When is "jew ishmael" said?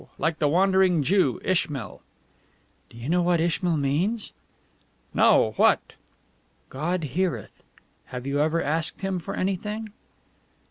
1.03-2.01